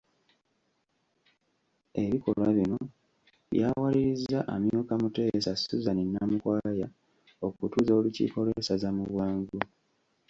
[2.03, 2.79] Ebikolwa bino,
[3.51, 6.87] byawalirizza amyuka Muteesa, Suzan Namukwaya,
[7.45, 9.57] okutuuza olukiiko lw'essaza mu bwangu